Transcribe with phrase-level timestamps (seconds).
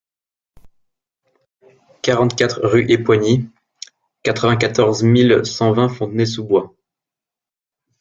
[2.01, 3.47] quarante-quatre rue Epoigny,
[4.23, 6.73] quatre-vingt-quatorze mille cent vingt Fontenay-sous-Bois